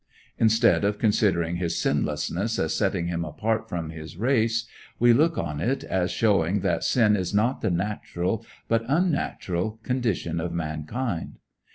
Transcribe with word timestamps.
Instead 0.39 0.83
of 0.83 0.97
considering 0.97 1.57
his 1.57 1.77
sinlessness 1.79 2.57
as 2.57 2.73
setting 2.75 3.05
him 3.05 3.23
apart 3.23 3.69
from 3.69 3.91
his 3.91 4.17
race, 4.17 4.65
we 4.97 5.13
look 5.13 5.37
on 5.37 5.59
it 5.59 5.83
as 5.83 6.09
showing 6.09 6.61
that 6.61 6.83
sin 6.83 7.15
is 7.15 7.35
not 7.35 7.61
the 7.61 7.69
natural, 7.69 8.43
but 8.67 8.83
unnatural, 8.87 9.79
condition 9.83 10.39
of 10.39 10.51
mankind. 10.51 11.37